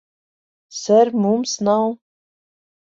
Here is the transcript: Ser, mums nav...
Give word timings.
Ser, 0.79 1.05
mums 1.27 1.55
nav... 1.71 1.87